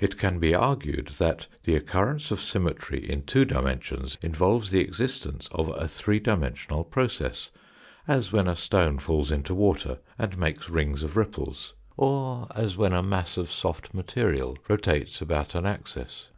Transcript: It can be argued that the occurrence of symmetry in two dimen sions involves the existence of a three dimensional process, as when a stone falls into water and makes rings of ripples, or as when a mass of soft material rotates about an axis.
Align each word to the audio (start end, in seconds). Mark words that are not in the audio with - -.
It 0.00 0.16
can 0.16 0.38
be 0.38 0.54
argued 0.54 1.08
that 1.18 1.46
the 1.64 1.76
occurrence 1.76 2.30
of 2.30 2.40
symmetry 2.40 3.06
in 3.06 3.24
two 3.24 3.44
dimen 3.44 3.82
sions 3.82 4.16
involves 4.22 4.70
the 4.70 4.80
existence 4.80 5.46
of 5.52 5.68
a 5.76 5.86
three 5.86 6.20
dimensional 6.20 6.84
process, 6.84 7.50
as 8.06 8.32
when 8.32 8.48
a 8.48 8.56
stone 8.56 8.98
falls 8.98 9.30
into 9.30 9.54
water 9.54 9.98
and 10.18 10.38
makes 10.38 10.70
rings 10.70 11.02
of 11.02 11.18
ripples, 11.18 11.74
or 11.98 12.46
as 12.54 12.78
when 12.78 12.94
a 12.94 13.02
mass 13.02 13.36
of 13.36 13.50
soft 13.52 13.92
material 13.92 14.56
rotates 14.70 15.20
about 15.20 15.54
an 15.54 15.66
axis. 15.66 16.28